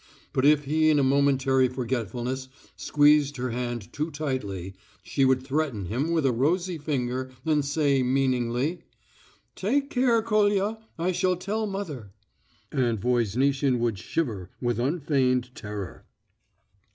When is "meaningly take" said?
8.01-9.91